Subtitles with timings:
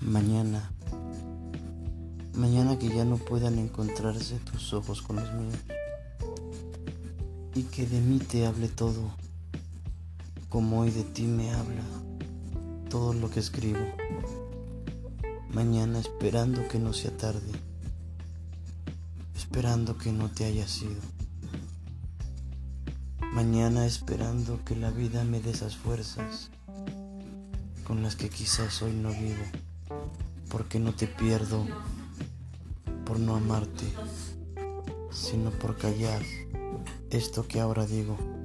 [0.00, 0.72] Mañana,
[2.34, 5.54] mañana que ya no puedan encontrarse tus ojos con los míos
[7.54, 9.10] y que de mí te hable todo,
[10.48, 11.84] como hoy de ti me habla
[12.88, 13.78] todo lo que escribo.
[15.52, 17.52] Mañana esperando que no sea tarde,
[19.36, 21.00] esperando que no te haya sido.
[23.34, 26.50] Mañana esperando que la vida me dé esas fuerzas
[27.84, 29.44] con las que quizás hoy no vivo
[30.50, 31.66] porque no te pierdo
[33.04, 33.86] por no amarte,
[35.10, 36.22] sino por callar
[37.10, 38.39] esto que ahora digo.